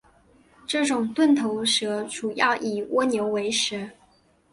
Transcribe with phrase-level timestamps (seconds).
[0.65, 3.87] 这种钝头蛇主要以蜗牛为食。